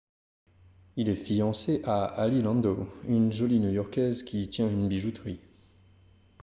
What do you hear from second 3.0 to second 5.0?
une jolie New-Yorkaise qui tient une